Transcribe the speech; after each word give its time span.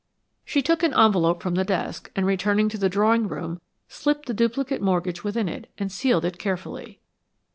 She 0.43 0.63
took 0.63 0.81
an 0.81 0.95
envelope 0.95 1.43
from 1.43 1.53
the 1.53 1.63
desk 1.63 2.09
and 2.15 2.25
returning 2.25 2.69
to 2.69 2.77
the 2.79 2.89
drawing 2.89 3.27
room 3.27 3.61
slipped 3.87 4.25
the 4.25 4.33
duplicate 4.33 4.81
mortgage 4.81 5.23
within 5.23 5.47
it 5.47 5.69
and 5.77 5.91
sealed 5.91 6.25
it 6.25 6.39
carefully. 6.39 6.99